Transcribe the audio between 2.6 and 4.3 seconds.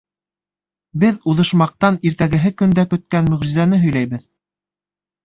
көндә көткән мөғжизәне һөйләйбеҙ.